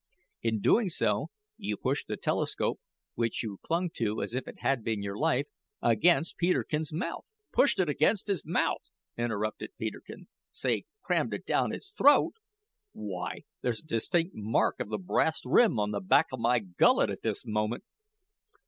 [0.41, 1.27] In doing so,
[1.57, 2.79] you pushed the telescope
[3.13, 5.45] which you clung to as if it had been your life
[5.79, 11.91] against Peterkin's mouth" "Pushed it against his mouth!" interrupted Peterkin; "say crammed it down his
[11.91, 12.33] throat!
[12.93, 17.11] Why, there's a distinct mark of the brass rim on the back of my gullet
[17.11, 17.83] at this moment!"